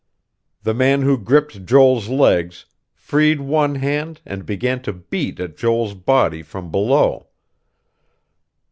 [0.63, 2.65] The man who gripped Joel's legs,
[2.95, 7.27] freed one hand and began to beat at Joel's body from below.